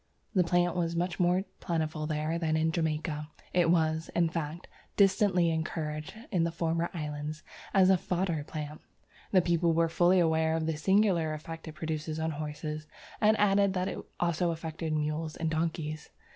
The 0.33 0.43
plant 0.43 0.75
was 0.75 0.95
much 0.95 1.19
more 1.19 1.43
plentiful 1.59 2.07
there 2.07 2.39
than 2.39 2.57
in 2.57 2.71
Jamaica; 2.71 3.29
it 3.53 3.69
was, 3.69 4.09
in 4.15 4.29
fact, 4.29 4.67
distinctly 4.97 5.51
encouraged 5.51 6.15
in 6.31 6.43
the 6.43 6.51
former 6.51 6.89
islands 6.91 7.43
as 7.71 7.91
a 7.91 7.99
fodder 7.99 8.43
plant. 8.43 8.81
The 9.31 9.43
people 9.43 9.73
were 9.73 9.89
fully 9.89 10.19
aware 10.19 10.55
of 10.55 10.65
the 10.65 10.75
singular 10.75 11.35
effect 11.35 11.67
it 11.67 11.73
produced 11.75 12.17
on 12.19 12.31
horses, 12.31 12.87
and 13.21 13.37
added 13.37 13.73
that 13.75 13.87
it 13.89 13.99
also 14.19 14.49
affected 14.49 14.91
mules 14.91 15.35
and 15.35 15.51
donkeys. 15.51 16.09